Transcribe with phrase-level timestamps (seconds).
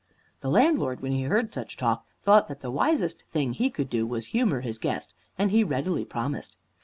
[0.39, 4.07] The landlord, when he heard such talk, thought that the wisest thing he could do
[4.07, 6.57] was to humor his guest, and he readily promised.